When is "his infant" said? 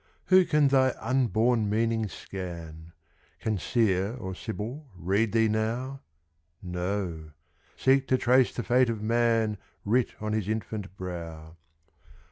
10.33-10.97